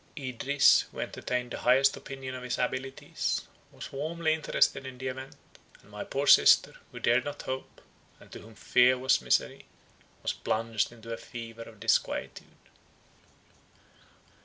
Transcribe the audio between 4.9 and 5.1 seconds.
the